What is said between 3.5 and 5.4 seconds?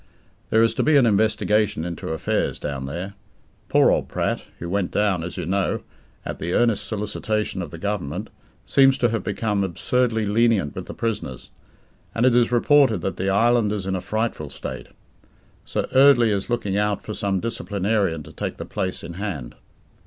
Poor old Pratt who went down, as